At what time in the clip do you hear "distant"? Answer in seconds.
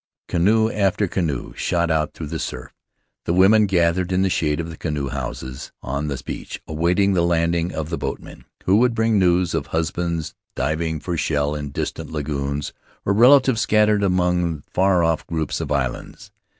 11.69-12.09